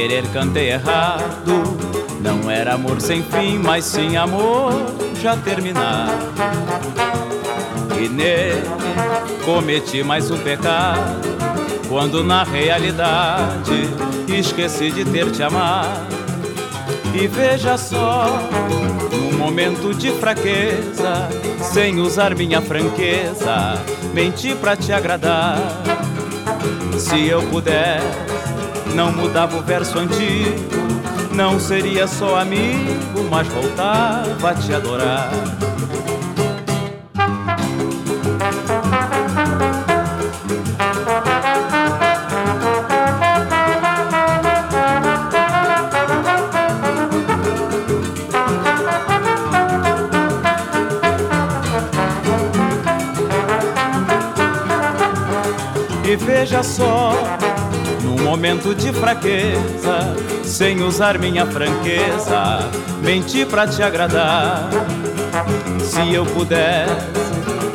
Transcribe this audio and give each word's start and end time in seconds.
querer 0.00 0.26
cantei 0.32 0.70
errado. 0.70 1.76
Não 2.22 2.50
era 2.50 2.72
amor 2.72 3.02
sem 3.02 3.22
fim, 3.22 3.58
mas 3.58 3.84
sim 3.84 4.16
amor 4.16 4.72
já 5.20 5.36
terminado. 5.36 6.10
E 8.00 8.08
nele 8.08 8.62
cometi 9.44 10.02
mais 10.02 10.30
um 10.30 10.38
pecado, 10.38 11.20
quando 11.86 12.24
na 12.24 12.44
realidade 12.44 13.90
esqueci 14.26 14.90
de 14.90 15.04
ter 15.04 15.30
te 15.32 15.42
amado. 15.42 16.08
E 17.12 17.26
veja 17.26 17.76
só, 17.76 18.40
num 19.12 19.36
momento 19.36 19.92
de 19.92 20.12
fraqueza, 20.12 21.28
sem 21.60 22.00
usar 22.00 22.34
minha 22.34 22.62
franqueza, 22.62 23.78
menti 24.14 24.54
pra 24.54 24.74
te 24.74 24.94
agradar. 24.94 25.58
Se 26.96 27.26
eu 27.26 27.42
puder 27.48 28.29
não 28.94 29.12
mudava 29.12 29.56
o 29.56 29.62
verso 29.62 29.98
antigo. 29.98 30.80
Não 31.32 31.58
seria 31.58 32.06
só 32.06 32.36
amigo, 32.36 33.24
mas 33.30 33.46
voltava 33.48 34.50
a 34.50 34.54
te 34.54 34.74
adorar. 34.74 35.30
E 56.04 56.16
veja 56.16 56.60
só 56.64 57.12
momento 58.40 58.74
de 58.74 58.90
fraqueza, 58.90 60.16
sem 60.42 60.82
usar 60.82 61.18
minha 61.18 61.44
franqueza, 61.44 62.70
menti 63.02 63.44
pra 63.44 63.66
te 63.66 63.82
agradar. 63.82 64.66
Se 65.78 66.14
eu 66.14 66.24
pudesse, 66.24 67.06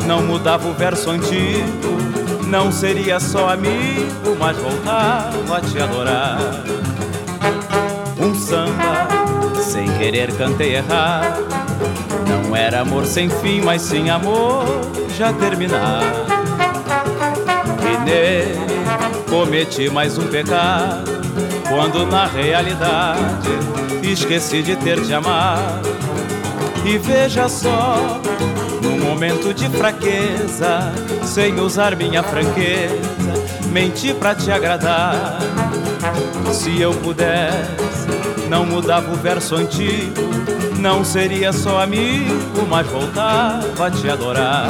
não 0.07 0.23
mudava 0.23 0.67
o 0.67 0.73
verso 0.73 1.12
antigo, 1.12 2.00
não 2.47 2.71
seria 2.71 3.19
só 3.19 3.50
amigo, 3.50 4.35
mas 4.39 4.57
voltava 4.57 5.57
a 5.57 5.62
te 5.62 5.79
adorar. 5.79 6.39
Um 8.19 8.33
samba, 8.33 9.07
sem 9.62 9.85
querer 10.00 10.35
cantei 10.35 10.77
errado, 10.77 11.45
não 12.27 12.56
era 12.56 12.79
amor 12.79 13.06
sem 13.06 13.29
fim, 13.29 13.62
mas 13.62 13.83
sim 13.83 14.09
amor 14.09 14.65
já 15.15 15.31
terminar. 15.31 16.34
E 17.85 17.97
nele 18.03 18.59
cometi 19.29 19.89
mais 19.89 20.17
um 20.17 20.27
pecado, 20.27 21.11
quando 21.67 22.05
na 22.05 22.25
realidade 22.25 23.49
esqueci 24.01 24.61
de 24.61 24.75
ter 24.75 25.01
te 25.01 25.13
amado. 25.13 25.89
E 26.85 26.97
veja 26.97 27.49
só, 27.49 28.21
num 28.81 28.99
momento 28.99 29.53
de 29.53 29.67
fraqueza, 29.69 30.93
sem 31.23 31.59
usar 31.59 31.95
minha 31.95 32.21
franqueza, 32.21 32.95
menti 33.71 34.13
pra 34.13 34.35
te 34.35 34.51
agradar. 34.51 35.39
Se 36.51 36.79
eu 36.79 36.93
pudesse, 36.93 38.07
não 38.49 38.65
mudava 38.65 39.11
o 39.11 39.15
verso 39.15 39.55
antigo, 39.55 40.21
não 40.79 41.03
seria 41.03 41.51
só 41.51 41.81
amigo, 41.81 42.65
mas 42.69 42.85
voltava 42.88 43.88
a 43.88 43.91
te 43.91 44.09
adorar. 44.09 44.69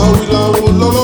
wọ́n 0.00 0.12
wí 0.18 0.24
lọ́wọ́ 0.32 0.70
lọ́wọ́. 0.80 0.99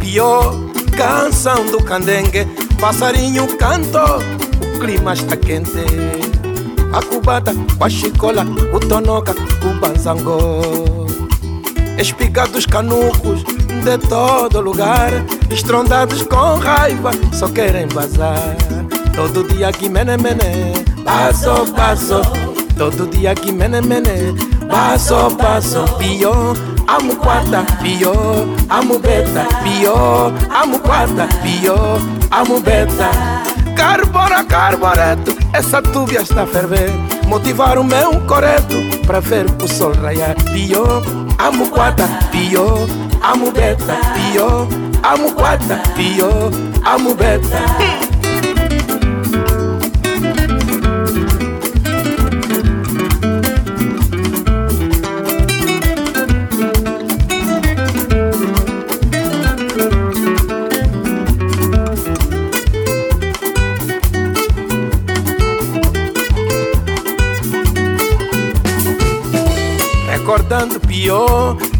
Pior, 0.00 0.54
canção 0.96 1.66
do 1.66 1.82
candengue 1.82 2.46
Passarinho 2.80 3.46
cantou, 3.58 4.18
o 4.60 4.78
clima 4.80 5.12
está 5.12 5.36
quente. 5.36 5.84
A 6.92 7.00
cubata, 7.00 7.54
chicola, 7.88 8.44
o 8.72 8.80
tonoca, 8.80 9.32
o 9.32 9.80
banzangô 9.80 11.06
Espigados 11.96 12.66
canucos 12.66 13.44
de 13.84 13.98
todo 14.08 14.60
lugar 14.60 15.10
Estrondados 15.52 16.22
com 16.22 16.56
raiva, 16.56 17.10
só 17.32 17.46
querem 17.46 17.86
vazar. 17.88 18.56
Todo 19.14 19.44
dia 19.44 19.68
aqui 19.68 19.88
mene 19.88 20.16
mene, 20.16 20.72
passo 21.04 21.70
passo. 21.72 22.22
Todo 22.78 23.06
dia 23.08 23.32
aqui 23.32 23.52
mene 23.52 23.82
mene, 23.82 24.34
passo 24.66 25.30
passo. 25.36 25.84
Pior, 25.98 26.56
amo 26.86 27.16
quanta 27.16 27.62
piô 27.82 28.12
amo 28.68 28.98
beta 28.98 29.46
piô 29.62 30.32
amo 30.50 30.78
piyo 30.78 31.26
piô, 31.42 31.74
amo 32.30 32.60
beta. 32.60 33.10
Carbora, 33.76 34.44
carboreto, 34.44 35.36
essa 35.52 35.80
tubia 35.80 36.20
está 36.20 36.42
a 36.42 36.46
ferver. 36.46 36.90
Motivar 37.26 37.78
o 37.78 37.84
meu 37.84 38.20
coreto. 38.22 38.76
Pra 39.06 39.20
ver 39.20 39.46
o 39.62 39.68
sol 39.68 39.92
raiar. 39.94 40.36
Amo 41.38 41.66
beta 41.70 42.06
piô 42.30 42.86
amubeta 43.22 43.96
piyo 44.14 44.68
piô 45.94 46.50
amo 46.84 47.14
beta. 47.14 48.01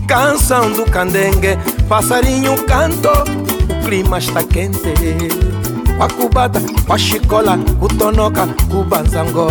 Canção 0.09 0.73
do 0.73 0.85
candengue 0.85 1.57
Passarinho 1.88 2.57
cantou, 2.64 3.23
o 3.69 3.85
clima 3.85 4.19
está 4.19 4.43
quente. 4.43 4.95
Com 5.97 6.02
a 6.02 6.09
cubata, 6.09 6.61
com 6.87 6.93
a 6.93 6.99
chicola, 6.99 7.59
o 7.81 7.88
tonoca, 7.88 8.49
o 8.71 8.83
banzangô 8.83 9.49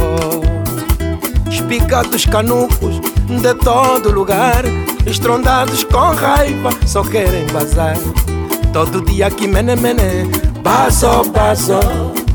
Espigados 1.50 2.26
canucos 2.26 3.00
de 3.28 3.54
todo 3.56 4.12
lugar 4.12 4.64
Estrondados 5.06 5.84
com 5.84 6.14
raiva, 6.16 6.72
só 6.86 7.04
querem 7.04 7.46
vazar 7.48 7.98
Todo 8.74 9.02
dia 9.02 9.28
aqui 9.28 9.48
mene 9.48 9.76
mene, 9.76 10.30
passo 10.64 11.08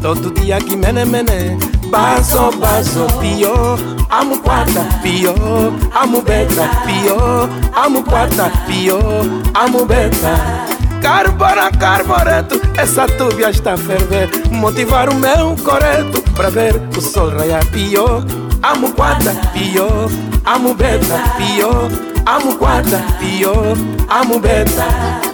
Todo 0.01 0.31
dia 0.41 0.57
aqui 0.57 0.77
mene 0.77 1.05
mene, 1.05 1.59
passo 1.91 2.51
passo 2.59 3.07
Pior, 3.21 3.79
amo 4.11 4.39
quarta, 4.41 4.85
pior, 5.03 5.73
amo 5.93 6.23
beta 6.23 6.69
Pior, 6.85 7.49
amo 7.75 8.03
quarta, 8.03 8.51
pior, 8.67 9.25
amo 9.55 9.85
beta 9.85 10.65
Carbona, 11.01 11.71
carboreto, 11.71 12.61
essa 12.77 13.07
túbia 13.07 13.51
está 13.51 13.75
a 13.75 13.77
ferver. 13.77 14.29
Motivar 14.51 15.09
o 15.09 15.15
meu 15.15 15.55
coreto 15.63 16.21
para 16.33 16.51
ver 16.51 16.75
o 16.97 17.01
sol 17.01 17.31
raiar 17.31 17.65
Pior, 17.67 18.25
amo 18.63 18.93
quarta, 18.93 19.33
pior, 19.53 20.11
amo 20.45 20.75
beta 20.75 21.19
Pior, 21.37 21.89
amo 22.25 22.57
quarta, 22.57 22.99
pior, 23.19 23.77
amo 24.09 24.41
beta 24.41 25.26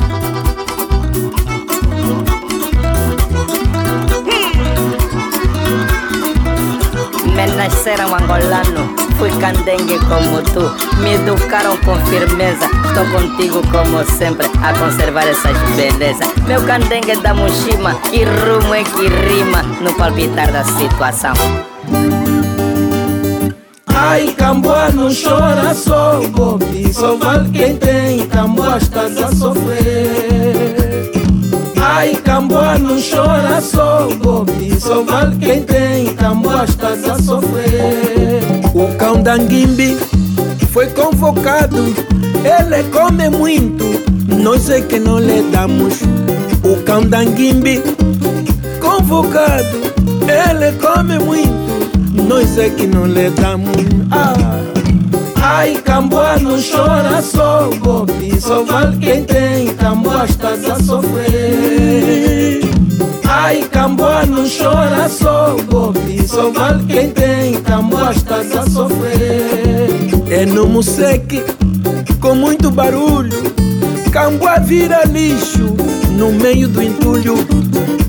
nasceram 7.62 8.12
angolano, 8.12 8.92
fui 9.18 9.30
candengue 9.38 9.96
como 10.08 10.42
tu. 10.42 10.68
Me 11.00 11.14
educaram 11.14 11.76
com 11.78 11.94
firmeza, 12.06 12.66
estou 12.86 13.06
contigo 13.12 13.62
como 13.70 14.04
sempre 14.04 14.46
a 14.64 14.72
conservar 14.76 15.28
essas 15.28 15.56
belezas. 15.76 16.28
Meu 16.48 16.60
candengue 16.62 17.16
da 17.18 17.32
Mushima, 17.32 17.94
que 18.10 18.24
rumo 18.24 18.74
é 18.74 18.82
que 18.82 19.06
rima. 19.06 19.62
No 19.80 19.92
palpitar 19.94 20.50
da 20.50 20.64
situação. 20.64 21.34
Ai, 23.86 24.34
Camboa 24.36 24.90
não 24.90 25.10
chora 25.14 25.72
só, 25.74 26.20
Bobi 26.30 26.92
Só 26.92 27.16
vale 27.16 27.50
quem 27.50 27.76
tem, 27.76 28.26
Camboa 28.26 28.78
estás 28.78 29.16
a 29.16 29.32
sofrer 29.32 30.81
Ai, 31.84 32.14
Camboa 32.24 32.78
não 32.78 32.96
chora 33.02 33.60
só, 33.60 34.08
Bobi 34.22 34.80
Só 34.80 35.02
vale 35.02 35.36
quem 35.36 35.62
tem, 35.64 36.14
Camboa 36.14 36.64
estás 36.64 37.04
a 37.10 37.18
sofrer. 37.18 38.40
O 38.72 38.96
cão 38.96 39.20
da 39.20 39.36
Nguimbi 39.36 39.98
foi 40.70 40.86
convocado 40.86 41.92
Ele 42.44 42.84
come 42.92 43.28
muito, 43.30 43.84
nós 44.44 44.70
é 44.70 44.80
que 44.80 45.00
não 45.00 45.18
lhe 45.18 45.42
damos. 45.50 46.00
O 46.62 46.80
cão 46.84 47.04
da 47.04 47.24
Nguimbi 47.24 47.82
convocado 48.80 49.76
Ele 50.22 50.78
come 50.78 51.18
muito, 51.18 52.28
nós 52.28 52.58
é 52.58 52.70
que 52.70 52.86
não 52.86 53.06
lhe 53.06 53.28
damos. 53.30 53.76
Ah. 54.12 54.62
Ai, 55.44 55.74
Camboa 55.84 56.38
não 56.38 56.56
chora 56.62 57.20
só, 57.20 57.68
Bobi 57.80 58.40
Só 58.40 58.62
vale 58.62 58.96
quem 58.98 59.24
tem, 59.24 59.74
Camboa 59.74 60.24
estás 60.24 60.64
a 60.70 60.76
sofrer 60.76 61.71
Ai, 63.24 63.62
Camboa 63.70 64.24
não 64.26 64.44
chora 64.48 65.08
só, 65.08 65.56
Bobi 65.70 66.26
Só 66.26 66.50
vale 66.50 66.84
quem 66.86 67.10
tem, 67.10 67.60
Camboa 67.62 68.12
estás 68.12 68.54
a 68.56 68.64
sofrer. 68.68 69.88
É 70.30 70.46
no 70.46 70.66
Museque, 70.66 71.42
com 72.20 72.34
muito 72.34 72.70
barulho 72.70 73.52
Camboa 74.12 74.58
vira 74.60 75.04
lixo 75.04 75.74
no 76.10 76.32
meio 76.32 76.68
do 76.68 76.82
entulho. 76.82 77.34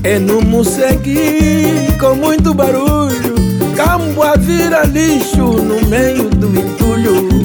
É 0.02 0.18
no 0.18 0.42
Museque, 0.42 1.88
com 1.98 2.14
muito 2.14 2.52
barulho 2.52 3.34
Camboa 3.74 4.36
vira 4.36 4.84
lixo 4.84 5.42
no 5.42 5.86
meio 5.88 6.28
do 6.30 6.46
entulho. 6.48 7.43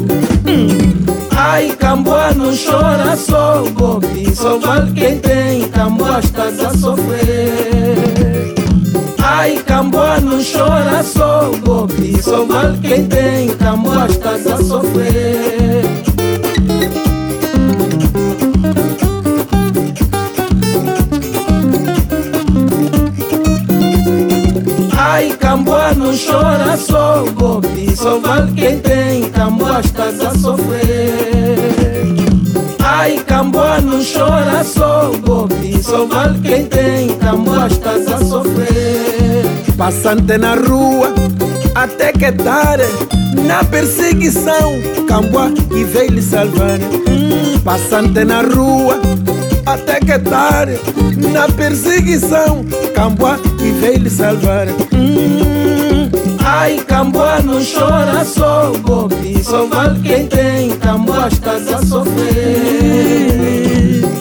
Ai, 1.51 1.75
Camboa 1.79 2.31
não 2.35 2.55
chora 2.55 3.17
só, 3.17 3.63
Bobi 3.71 4.35
Só 4.35 4.59
vale 4.59 4.91
quem 4.93 5.17
tem, 5.17 5.67
Camboa 5.69 6.19
estás 6.19 6.59
a 6.59 6.69
sofrer. 6.77 8.53
Ai, 9.17 9.57
Camboa 9.65 10.19
não 10.19 10.43
chora 10.43 11.01
só 11.01 11.49
golpe 11.63 12.21
Só 12.21 12.45
vale 12.45 12.77
quem 12.87 13.07
tem, 13.07 13.47
Camboa 13.57 14.05
estás 14.05 14.45
a 14.45 14.57
sofrer 14.57 16.08
não 26.09 26.17
chora 26.17 26.75
só 26.75 27.23
golpe 27.35 27.95
Só 27.95 28.19
vale 28.19 28.51
quem 28.53 28.79
tem, 28.79 29.29
Camboa 29.29 29.79
estás 29.79 30.19
a 30.21 30.31
sofrer. 30.31 31.59
Ai, 32.79 33.19
Camboa 33.27 33.79
não 33.79 33.99
chora 34.03 34.63
só 34.63 35.11
golpe 35.21 35.81
Só 35.83 36.05
vale 36.05 36.39
quem 36.39 36.65
tem, 36.65 37.09
Camboa 37.17 37.67
estás 37.67 38.07
a 38.07 38.17
sofrer. 38.17 39.45
Passante 39.77 40.37
na 40.37 40.55
rua, 40.55 41.13
até 41.75 42.11
que 42.11 42.25
é 42.25 42.31
tarde 42.31 42.83
Na 43.47 43.63
perseguição, 43.63 44.73
Camboa 45.07 45.53
e 45.71 45.83
veio 45.83 46.11
lhe 46.11 46.21
salvar. 46.21 46.79
Hum, 47.07 47.59
Passante 47.63 48.23
na 48.25 48.41
rua, 48.41 48.99
até 49.65 49.99
que 49.99 50.11
é 50.11 50.19
tarde 50.19 50.79
Na 51.31 51.47
perseguição, 51.47 52.65
Camboa 52.95 53.39
e 53.61 53.71
veio 53.79 53.99
lhe 53.99 54.09
salvar. 54.09 54.67
Hum, 54.91 55.38
Ai, 56.51 56.77
Camboa 56.87 57.39
não 57.43 57.59
chora 57.63 58.25
só 58.25 58.71
golpe 58.81 59.37
Só 59.43 59.67
vale 59.67 59.99
quem 60.01 60.25
tem, 60.25 60.71
Camboa 60.79 61.27
estás 61.27 61.67
a 61.71 61.77
sofrer. 61.85 62.41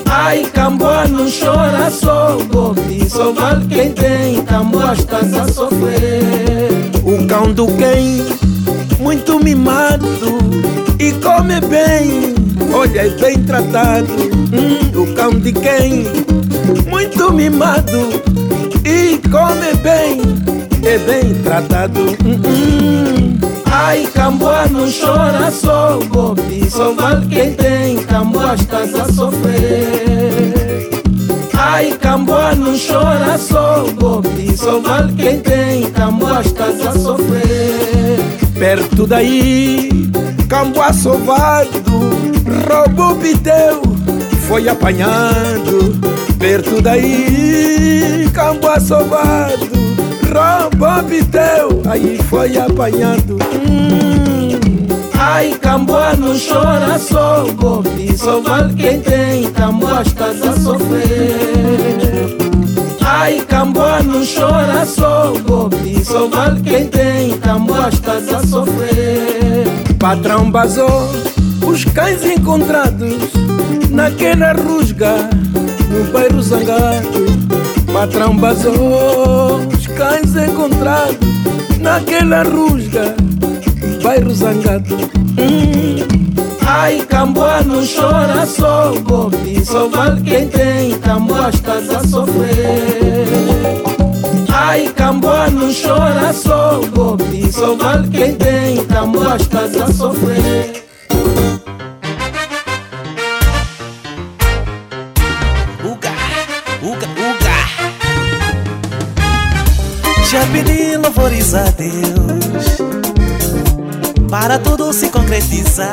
Ai, 0.04 0.44
Camboa 0.52 1.08
não 1.08 1.26
chora 1.30 1.90
só 1.90 2.36
golpe 2.52 3.08
Só 3.08 3.32
vale 3.32 3.66
quem 3.68 3.92
tem, 3.92 4.44
Camboa 4.44 4.92
estás 4.92 5.32
a 5.34 5.48
sofrer. 5.48 6.68
O 7.02 7.26
cão 7.26 7.50
do 7.50 7.66
quem, 7.66 8.22
muito 9.00 9.42
mimado 9.42 10.06
E 11.00 11.12
come 11.12 11.62
bem, 11.62 12.34
olha 12.74 13.06
é 13.06 13.08
bem 13.08 13.42
tratado. 13.42 14.12
Hum, 14.52 15.00
O 15.02 15.14
cão 15.14 15.30
de 15.30 15.50
quem, 15.52 16.04
muito 16.86 17.32
mimado 17.32 18.10
E 18.84 19.18
come 19.30 19.72
bem, 19.82 20.20
é 20.88 20.98
bem 20.98 21.34
tratado. 21.42 22.00
Ai, 23.70 24.08
Camboa 24.14 24.66
não 24.68 24.90
chora 24.90 25.50
só 25.50 25.98
golpe 26.08 26.68
Só 26.70 26.94
vale 26.94 27.26
quem 27.26 27.52
tem, 27.52 27.96
Camboa 27.98 28.54
estás 28.54 28.94
a 28.94 29.04
sofrer. 29.12 30.88
Ai, 31.52 31.92
Camboa 32.00 32.54
não 32.54 32.74
chora 32.78 33.36
só 33.36 33.84
golpe 34.00 34.56
Só 34.56 34.80
vale 34.80 35.12
quem 35.12 35.40
tem, 35.40 35.90
Camboa 35.90 36.40
estás 36.40 36.80
a 36.86 36.92
sofrer. 36.92 38.18
Perto 38.58 39.06
daí, 39.06 40.10
Camboa 40.48 40.92
sovado 40.92 42.08
Roubou 42.66 43.14
piteu, 43.16 43.82
foi 44.48 44.68
apanhado. 44.68 45.94
Perto 46.38 46.80
daí, 46.80 48.28
Camboa 48.32 48.80
sovado 48.80 49.77
aí 51.88 52.18
foi 52.28 52.56
apanhado 52.56 53.38
Hum. 53.52 54.58
Ai, 55.14 55.58
Camboa 55.60 56.14
não 56.16 56.34
chora 56.38 56.98
só 56.98 57.44
golpe 57.54 58.16
Só 58.16 58.40
vale 58.40 58.74
quem 58.74 59.00
tem, 59.00 59.50
Camboa 59.52 60.02
estás 60.02 60.42
a 60.42 60.52
sofrer. 60.52 62.36
Ai, 63.04 63.40
Camboa 63.48 64.02
não 64.02 64.22
chora 64.24 64.86
só 64.86 65.32
golpe 65.46 66.04
Só 66.04 66.28
vale 66.28 66.60
quem 66.60 66.86
tem, 66.86 67.38
Camboa 67.38 67.88
estás 67.88 68.32
a 68.32 68.46
sofrer. 68.46 69.66
Patrão 69.98 70.50
basou 70.50 71.10
os 71.66 71.84
cães 71.84 72.24
encontrados 72.24 73.32
Naquela 73.90 74.52
rusga, 74.52 75.28
no 75.90 76.12
bairro 76.12 76.42
zangado. 76.42 77.26
Patrão 77.92 78.36
basou 78.36 79.60
os 79.74 79.86
cães 79.88 80.36
encontrados 80.36 81.28
Naquela 81.88 82.42
rusga, 82.42 83.16
bairro 84.02 84.34
zangado 84.34 84.94
Hum. 85.38 85.96
Ai, 86.66 87.02
Camboa 87.08 87.62
não 87.62 87.82
chora 87.82 88.44
só 88.44 88.92
golpe 89.00 89.64
Só 89.64 89.88
vale 89.88 90.20
quem 90.20 90.48
tem, 90.48 90.98
Camboa 90.98 91.48
estás 91.48 91.88
a 91.88 92.06
sofrer 92.06 93.26
Ai, 94.52 94.92
Camboa 94.94 95.48
não 95.48 95.72
chora 95.72 96.30
só 96.34 96.78
golpe 96.94 97.50
Só 97.50 97.74
vale 97.74 98.06
quem 98.08 98.34
tem, 98.34 98.84
Camboa 98.84 99.36
estás 99.36 99.74
a 99.80 99.90
sofrer 99.90 100.87
Já 110.30 110.46
pedi 110.48 110.94
louvores 110.98 111.54
a 111.54 111.70
Deus 111.70 112.76
para 114.30 114.58
tudo 114.58 114.92
se 114.92 115.08
concretizar 115.08 115.88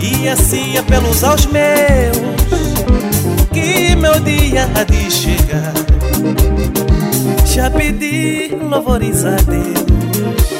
e 0.00 0.26
assim 0.26 0.78
é 0.78 0.82
pelos 0.82 1.22
aos 1.22 1.44
meus 1.44 2.16
que 3.52 3.94
meu 3.96 4.18
dia 4.20 4.66
há 4.74 4.82
de 4.84 5.10
chegar. 5.10 5.74
Já 7.44 7.70
pedi 7.70 8.56
louvores 8.58 9.22
a 9.26 9.36
Deus 9.36 10.50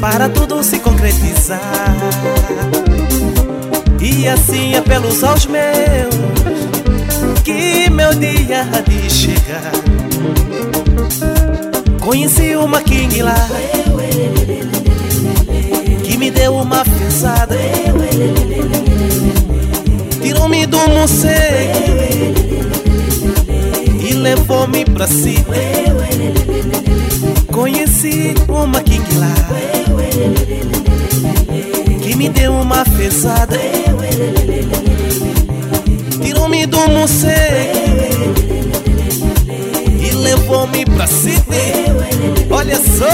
para 0.00 0.28
tudo 0.28 0.62
se 0.62 0.78
concretizar 0.78 1.60
e 4.00 4.28
assim 4.28 4.76
é 4.76 4.80
pelos 4.80 5.24
aos 5.24 5.44
meus 5.46 6.14
que 7.42 7.90
meu 7.90 8.14
dia 8.14 8.60
há 8.60 8.80
de 8.80 9.10
chegar. 9.10 9.87
Conheci 12.08 12.56
uma 12.56 12.80
King 12.80 13.20
lá 13.20 13.36
que 16.02 16.16
me 16.16 16.30
deu 16.30 16.54
uma 16.54 16.82
fezada, 16.82 17.54
tirou-me 20.22 20.66
do 20.66 20.78
morcego 20.88 21.78
e 24.08 24.14
levou-me 24.14 24.86
pra 24.86 25.06
si. 25.06 25.34
Conheci 27.52 28.32
uma 28.48 28.80
King 28.80 29.14
lá 29.18 29.34
que 32.00 32.16
me 32.16 32.30
deu 32.30 32.54
uma 32.54 32.86
fezada, 32.86 33.58
tirou-me 36.22 36.64
do 36.64 36.88
morcego 36.88 38.57
levou-me 40.28 40.84
pra 40.84 41.06
Sydney. 41.06 41.86
Olha 42.50 42.76
só. 42.76 43.08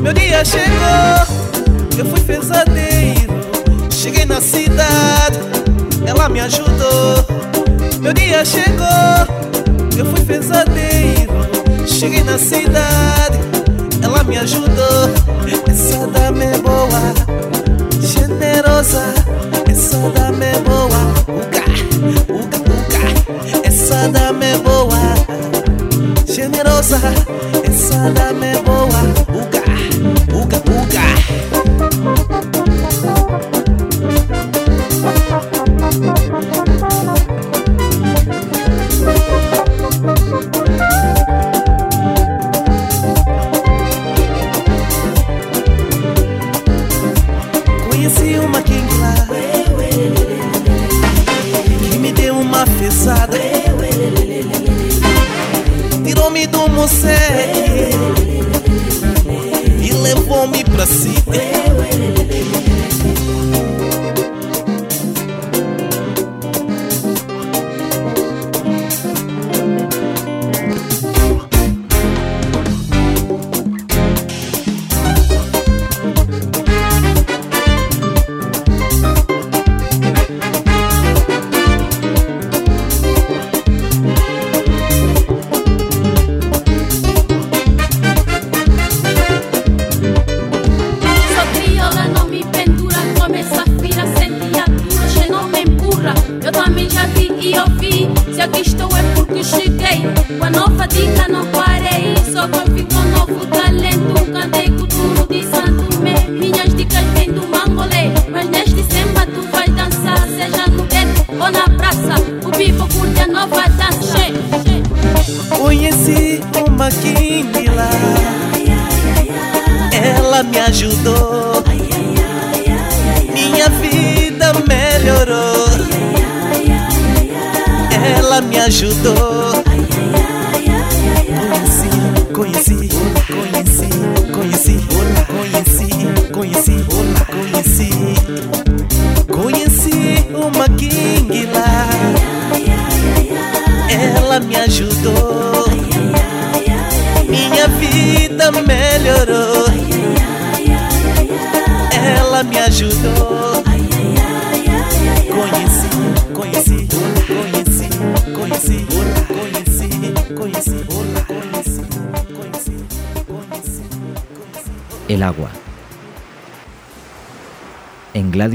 Meu 0.00 0.12
dia 0.14 0.42
chegou, 0.42 1.98
eu 1.98 2.06
fui 2.06 2.20
pesadeiro. 2.20 3.38
Cheguei 3.90 4.24
na 4.24 4.40
cidade, 4.40 5.38
ela 6.06 6.30
me 6.30 6.40
ajudou. 6.40 7.26
Meu 8.00 8.14
dia 8.14 8.42
chegou, 8.42 8.86
eu 9.98 10.06
fui 10.06 10.24
pesadeiro. 10.24 11.28
Cheguei 11.86 12.22
na 12.22 12.38
cidade, 12.38 13.38
ela 14.08 14.24
me 14.24 14.38
ajudou. 14.38 15.10
Essa 15.68 16.06
dama 16.06 16.44
é 16.44 16.58
boa, 16.58 17.14
generosa. 18.00 19.02
Essa 19.70 19.98
dama 20.10 20.44
é 20.44 20.58
boa, 20.60 21.00
uga, 21.28 21.64
uga, 22.32 22.58
uga. 22.58 23.66
Essa 23.68 24.08
dama 24.08 24.44
é 24.44 24.56
boa, 24.58 24.98
generosa. 26.26 26.98
Essa 27.64 28.10
dama 28.10 28.46
é 28.46 28.56
boa, 28.62 29.27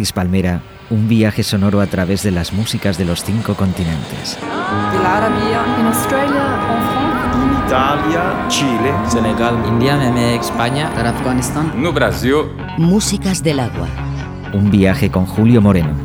Gladys 0.03 0.11
Palmera, 0.11 0.61
un 0.89 1.07
viaje 1.07 1.43
sonoro 1.43 1.79
a 1.79 1.87
través 1.87 2.23
de 2.23 2.31
las 2.31 2.51
músicas 2.51 2.97
de 2.97 3.05
los 3.05 3.23
cinco 3.23 3.55
continentes. 3.55 4.37
Arabia, 4.41 5.63
en 5.79 5.85
Australia, 5.85 6.59
en 6.73 6.83
Francia, 6.91 7.65
Italia, 7.65 8.47
Chile, 8.49 8.93
Senegal, 9.07 9.63
India, 9.65 9.95
Meme, 9.95 10.35
España, 10.35 10.89
Afganistán, 10.89 11.71
no 11.81 11.93
Brasil. 11.93 12.35
Músicas 12.77 13.41
del 13.41 13.61
agua. 13.61 13.87
Un 14.51 14.69
viaje 14.69 15.09
con 15.09 15.25
Julio 15.25 15.61
Moreno. 15.61 15.95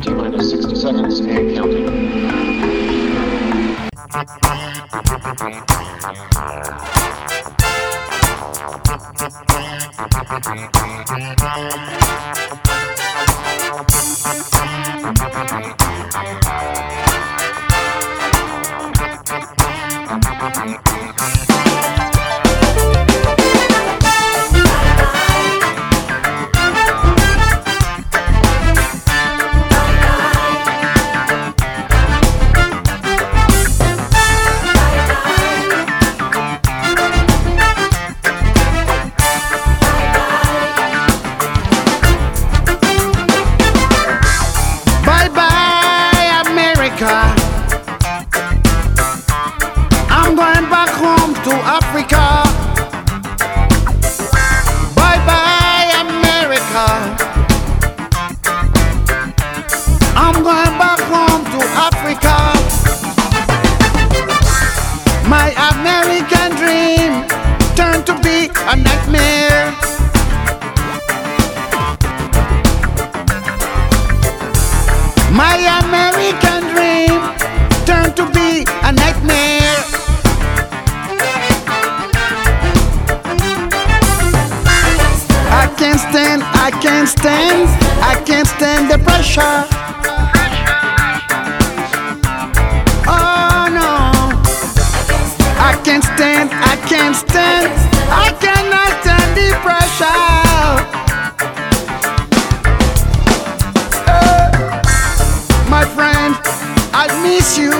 you. 107.57 107.71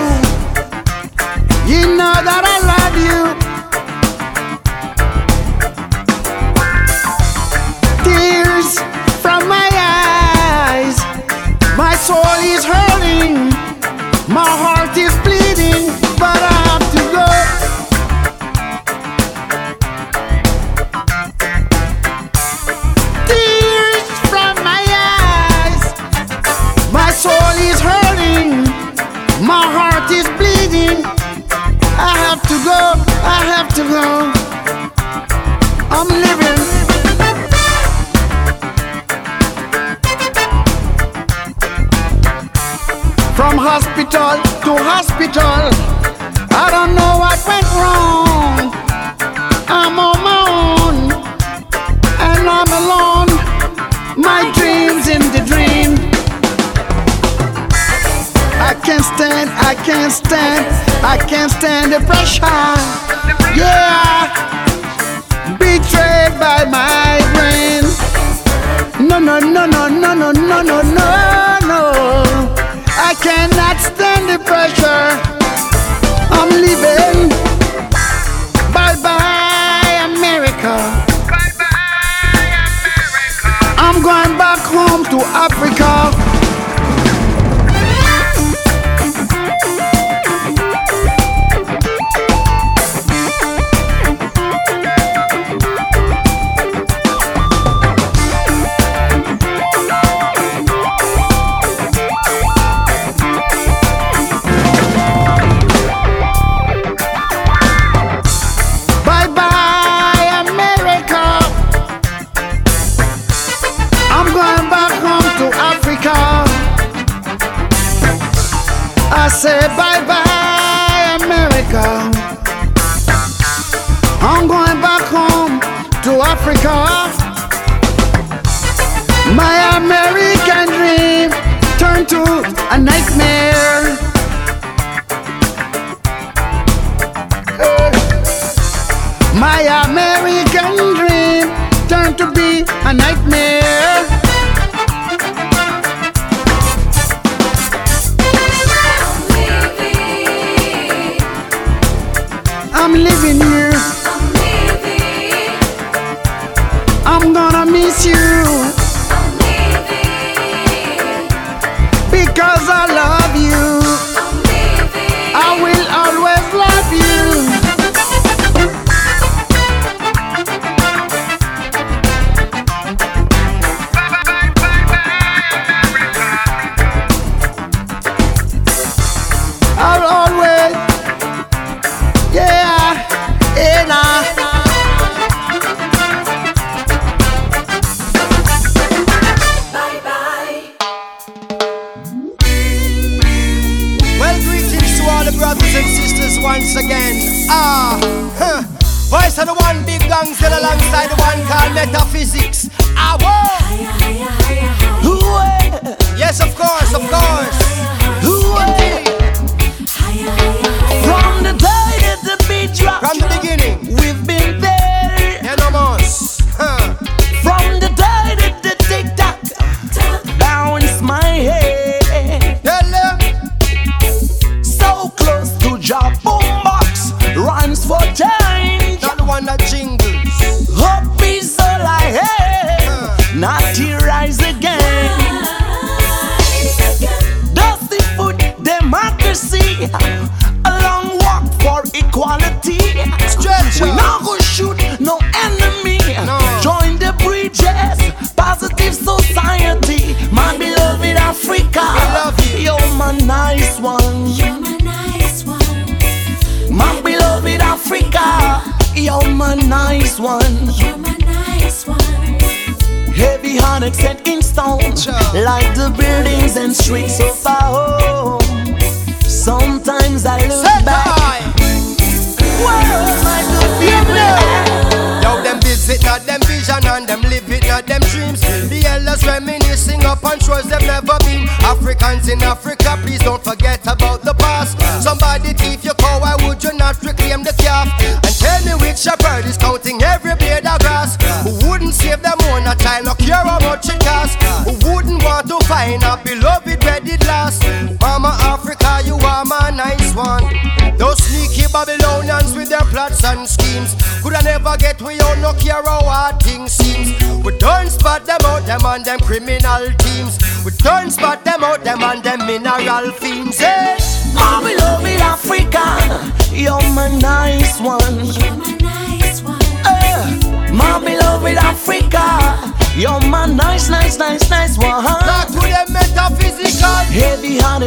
You 1.66 1.96
know 1.96 2.14
that 2.24 2.42
I. 2.44 2.49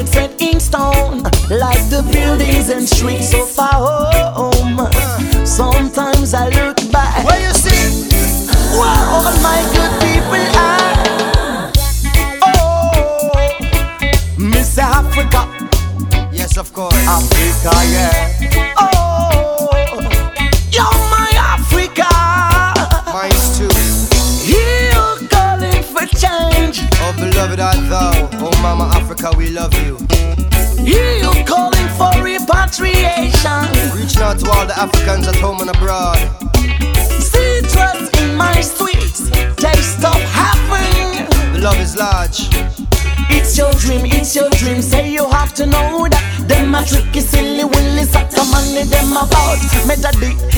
set 0.07 0.41
in 0.41 0.59
stone, 0.59 1.23
like 1.49 1.83
the 1.89 2.07
buildings 2.11 2.69
and 2.69 2.87
streets 2.87 3.33
of 3.33 3.59
our 3.59 4.31
home. 4.33 4.52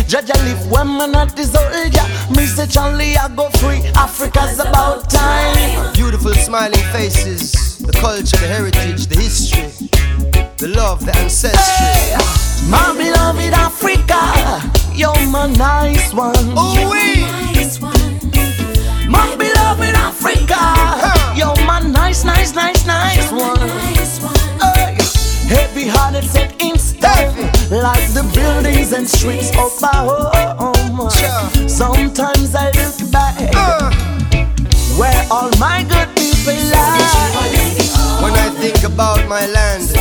Judge, 0.07 0.29
I 0.31 0.43
live 0.45 0.71
women 0.71 1.15
at 1.15 1.35
this 1.35 1.55
old, 1.55 1.93
yeah. 1.93 2.05
Charlie, 2.67 3.15
I 3.17 3.27
go 3.35 3.49
free. 3.61 3.81
Africa's 3.95 4.59
about 4.59 5.09
time. 5.09 5.93
Beautiful 5.93 6.33
smiling 6.33 6.83
faces, 6.91 7.77
the 7.79 7.91
culture, 7.93 8.37
the 8.37 8.47
heritage, 8.47 9.07
the 9.07 9.15
history, 9.15 9.89
the 10.57 10.67
love, 10.75 11.05
the 11.05 11.15
ancestry. 11.17 11.59
Hey, 11.59 12.17
my 12.69 12.93
beloved 12.97 13.53
Africa, 13.53 14.61
you're 14.93 15.27
my 15.29 15.47
nice 15.47 16.13
one. 16.13 16.35
Ooh, 16.57 17.04
and 29.05 29.09
streets 29.09 29.51
of 29.57 29.81
my 29.81 29.93
home. 30.57 31.09
Sometimes 31.69 32.55
I 32.55 32.71
look 32.71 33.11
back 33.11 33.35
uh. 33.55 33.91
where 34.97 35.27
all 35.29 35.49
my 35.59 35.83
good 35.83 36.09
people 36.15 36.53
lie. 36.71 38.21
When 38.23 38.33
I 38.33 38.49
think 38.49 38.83
about 38.83 39.27
my 39.27 39.45
land, 39.45 39.91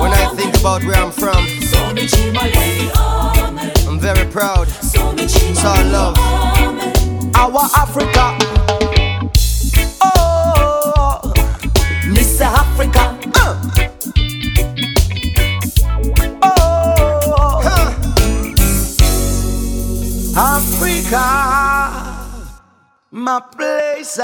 when 0.00 0.12
I 0.12 0.32
think 0.36 0.56
about 0.58 0.84
where 0.84 0.96
I'm 0.96 1.10
from. 1.10 1.65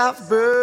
Southburn. 0.03 0.62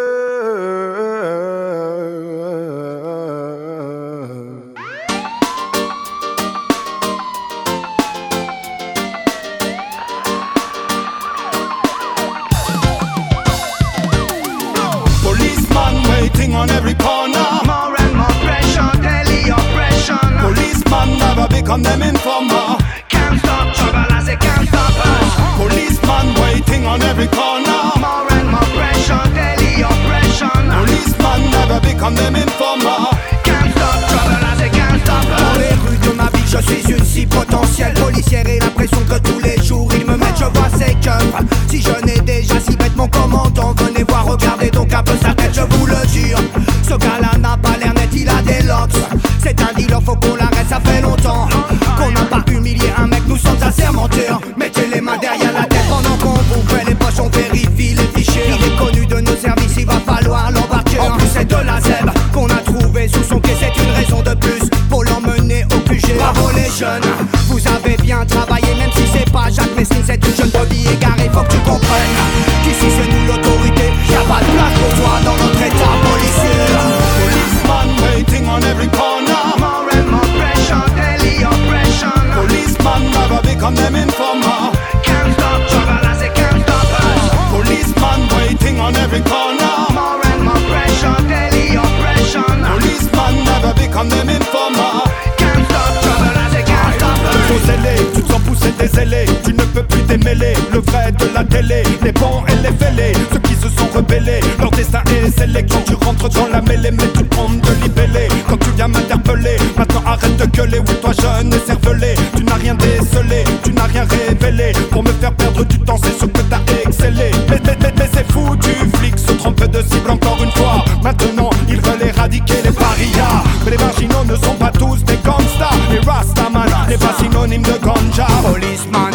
scellé 105.40 105.64
Quand 105.70 105.82
tu 105.86 105.94
rentres 105.94 106.28
dans 106.28 106.48
la 106.48 106.60
mêlée 106.60 106.90
Mais 106.90 107.06
tout 107.08 107.24
le 107.30 107.36
monde 107.36 107.60
de 107.60 107.82
libellé 107.82 108.28
Quand 108.48 108.56
tu 108.58 108.70
viens 108.76 108.88
m'interpeller 108.88 109.56
Maintenant 109.76 110.02
arrête 110.06 110.36
de 110.36 110.44
gueuler. 110.46 110.78
Oui 110.78 110.94
toi 111.00 111.12
jeune 111.12 111.52
et 111.52 111.66
cervelé 111.66 112.14
Tu 112.36 112.44
n'as 112.44 112.54
rien 112.54 112.74
décelé 112.74 113.44
Tu 113.62 113.72
n'as 113.72 113.86
rien 113.86 114.04
révélé. 114.04 114.72
Pour 114.90 115.02
me 115.02 115.12
faire 115.12 115.32
perdre 115.34 115.64
du 115.64 115.78
temps 115.80 115.98
C'est 116.02 116.18
ce 116.18 116.26
que 116.26 116.42
t'as 116.42 116.60
excellé. 116.84 117.30
Mais, 117.48 117.60
mais, 117.64 117.76
mais, 117.80 117.92
mais 117.96 118.08
c'est 118.12 118.30
fou 118.32 118.56
du 118.56 118.74
flic 118.96 119.18
Se 119.18 119.32
trompe 119.32 119.64
de 119.64 119.82
cible 119.82 120.10
encore 120.10 120.38
une 120.42 120.52
fois. 120.52 120.84
Maintenant 121.02 121.50
ils 121.68 121.80
veulent 121.80 122.08
éradiquer 122.08 122.62
les 122.64 122.72
parias. 122.72 123.44
Mais 123.64 123.72
les 123.72 123.78
marginaux 123.78 124.24
ne 124.24 124.36
sont 124.36 124.54
pas 124.54 124.70
tous 124.70 125.04
des 125.04 125.18
gangsters. 125.24 125.78
Les 125.90 126.00
Rastaman 126.00 126.68
n'est 126.88 126.98
pas 126.98 127.14
synonyme 127.18 127.62
de 127.62 127.78
ganja. 127.82 128.26
Policeman, 128.42 129.14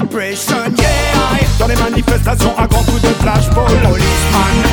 oppression, 0.00 0.56
yeah. 0.76 1.46
Dans 1.58 1.68
les 1.68 1.76
manifestations 1.76 2.52
à 2.58 2.66
grand 2.66 2.82
coup 2.82 2.98
de 2.98 3.08
flashball 3.22 3.66
Policeman 3.82 4.63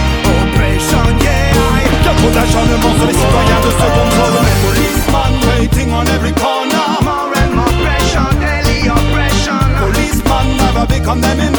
d'acharnement 2.33 2.93
sur 2.97 3.07
les 3.07 3.13
citoyens 3.13 3.61
de 3.65 3.71
seconde 3.81 4.11
zone 4.17 4.47
Policeman 4.65 5.33
waiting 5.49 5.89
on 5.93 6.05
every 6.15 6.33
corner. 6.33 6.87
More 7.03 7.33
and 7.41 7.53
more 7.55 7.73
pressure, 7.83 8.29
daily 8.39 8.87
oppression. 8.87 9.59
Policeman 9.79 10.47
never 10.57 10.85
become 10.87 11.21
them 11.21 11.39
in 11.39 11.53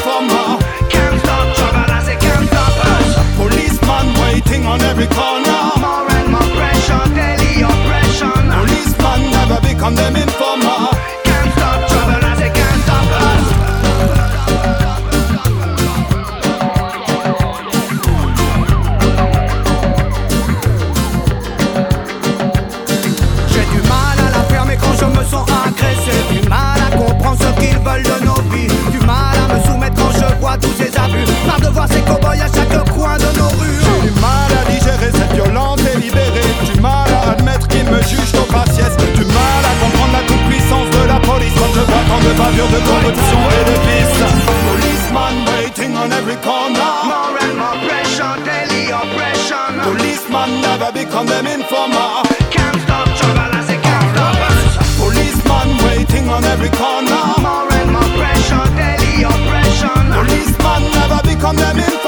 the 43.69 43.77
visa 43.85 44.29
Policeman 44.67 45.35
waiting 45.53 45.93
on 45.97 46.11
every 46.11 46.37
corner. 46.41 46.91
More 47.05 47.37
and 47.45 47.55
more 47.61 47.77
pressure, 47.85 48.35
daily 48.47 48.89
oppression. 48.89 49.69
Policeman 49.89 50.61
never 50.61 50.89
become 50.91 51.27
them 51.27 51.45
informer. 51.47 52.09
Can't 52.55 52.79
stop 52.85 53.07
trouble 53.19 53.53
as 53.59 53.69
it 53.69 53.81
can't 53.81 54.07
stop 54.15 54.37
us. 54.49 54.71
Policeman 54.97 55.69
waiting 55.85 56.29
on 56.29 56.43
every 56.53 56.71
corner. 56.81 57.23
More 57.45 57.69
and 57.79 57.89
more 57.95 58.11
pressure, 58.19 58.65
daily 58.79 59.23
oppression. 59.33 60.01
Policeman 60.17 60.81
never 60.97 61.19
become 61.27 61.55
them 61.55 61.77
informer. 61.77 62.02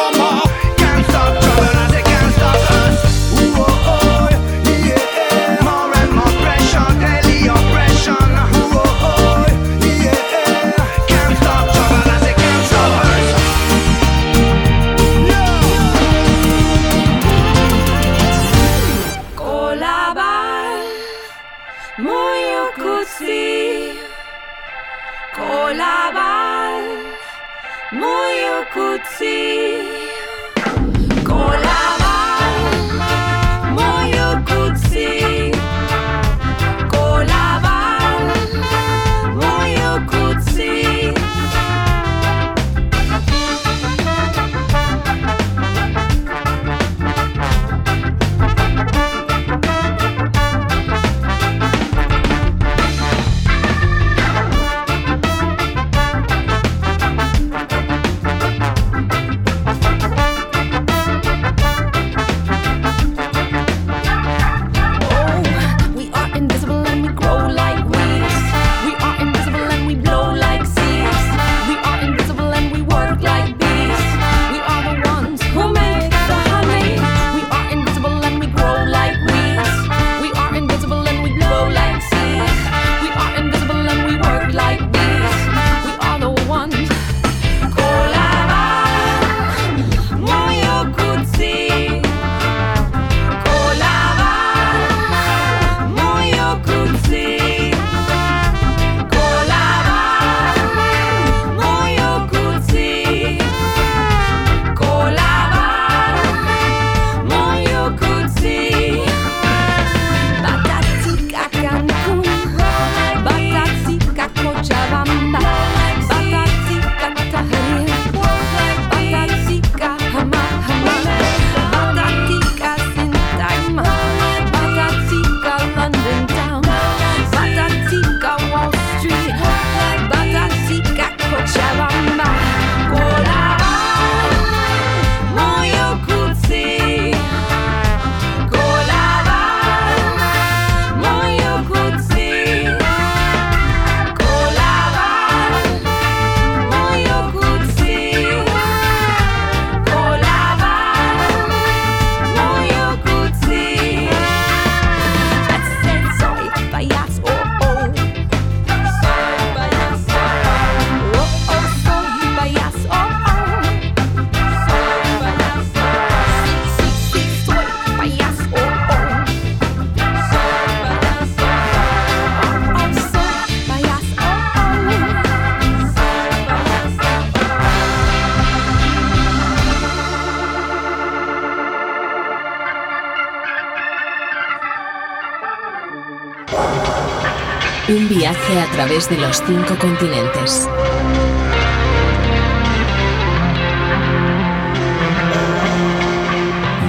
viaje 188.25 188.59
a 188.59 188.65
través 188.71 189.07
de 189.07 189.17
los 189.17 189.39
cinco 189.45 189.77
continentes. 189.77 190.67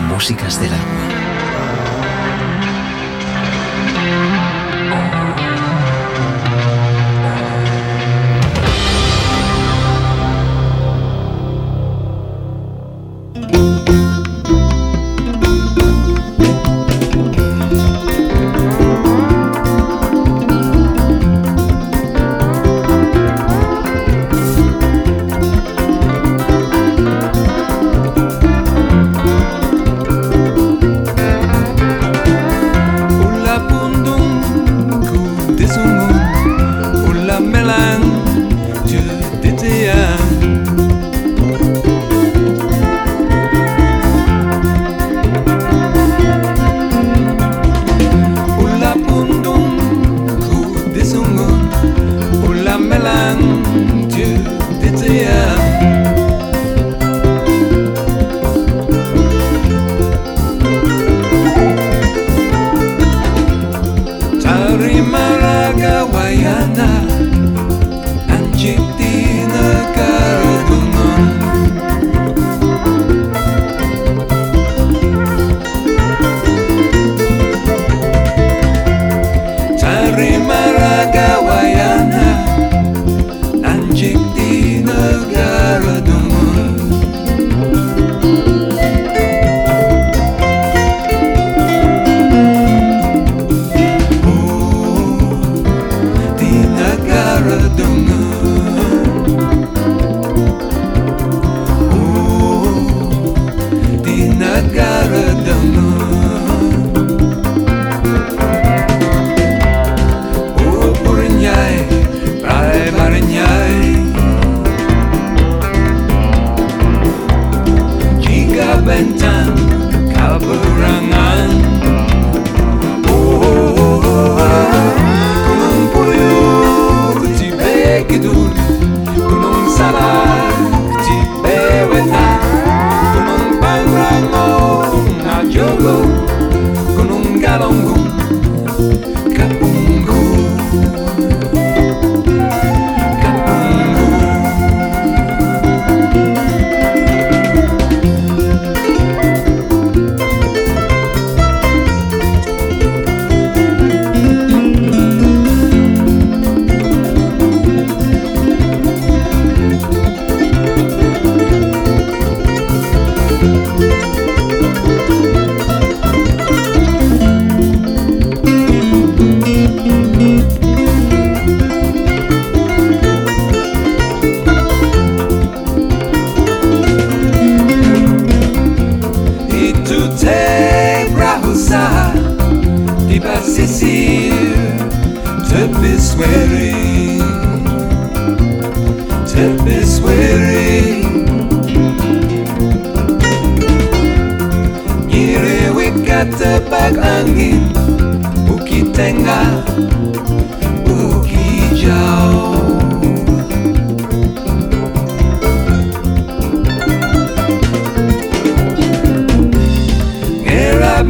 Músicas 0.08 0.58
del 0.58 0.72
alma. 0.72 0.95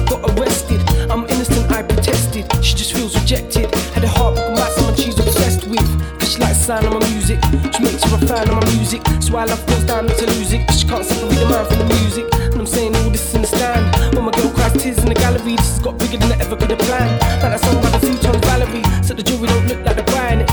I 0.00 0.04
got 0.04 0.20
arrested. 0.30 0.80
I'm 1.10 1.24
innocent, 1.28 1.70
I 1.70 1.82
protested. 1.82 2.46
She 2.64 2.74
just 2.74 2.92
feels 2.92 3.14
rejected. 3.18 3.74
Had 3.92 4.04
a 4.04 4.08
heart 4.08 4.34
broken 4.34 4.54
by 4.54 4.68
someone 4.70 4.96
she's 4.96 5.18
obsessed 5.18 5.66
with. 5.66 5.84
Cause 6.18 6.32
she 6.32 6.40
likes 6.40 6.58
the 6.58 6.64
sound 6.64 6.86
of 6.86 6.92
my 6.92 7.04
music. 7.10 7.38
She 7.74 7.82
makes 7.82 8.02
her 8.04 8.16
a 8.16 8.26
fan 8.26 8.48
of 8.48 8.56
my 8.56 8.64
music. 8.72 9.02
So 9.20 9.36
I 9.36 9.44
love 9.44 9.64
goes 9.66 9.84
down 9.84 10.08
to 10.08 10.26
music. 10.38 10.66
Cause 10.66 10.80
she 10.80 10.88
can't 10.88 11.04
separate 11.04 11.36
the 11.36 11.48
man 11.48 11.64
from 11.66 11.78
the 11.84 11.88
music. 12.00 12.26
And 12.32 12.54
I'm 12.60 12.66
saying 12.66 12.96
all 12.96 13.10
this 13.10 13.34
in 13.34 13.42
the 13.42 13.48
stand. 13.48 13.84
When 14.14 14.24
my 14.24 14.32
girl 14.32 14.50
cries 14.50 14.72
tears 14.72 14.98
in 14.98 15.08
the 15.08 15.14
gallery, 15.14 15.56
this 15.56 15.68
has 15.68 15.80
got 15.80 15.98
bigger 15.98 16.16
than 16.16 16.32
I 16.32 16.36
ever 16.40 16.56
could 16.56 16.70
have 16.70 16.78
planned. 16.80 17.20
Like 17.42 17.52
that 17.52 17.60
song 17.60 17.82
by 17.82 17.90
the 17.90 18.00
futon 18.00 18.40
Valerie. 18.48 18.84
So 19.04 19.12
the 19.14 19.22
jewelry 19.22 19.48
don't 19.48 19.66
look 19.68 19.84
like 19.84 19.96
they're 19.96 20.14
buying 20.16 20.40
it. 20.40 20.48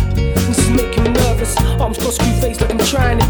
This 0.47 0.59
is 0.59 0.69
making 0.69 1.03
me 1.03 1.11
nervous. 1.11 1.55
Arms 1.79 1.97
crossed, 1.97 2.19
screw 2.19 2.33
face 2.41 2.59
like 2.59 2.71
I'm 2.71 2.79
trying 2.79 3.19
it. 3.19 3.26